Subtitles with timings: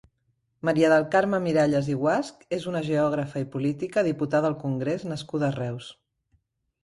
[0.67, 5.47] Maria del Carme Miralles i Guasch és una geògrafa i política, diputada al Congrés nascuda
[5.49, 5.91] a Reus.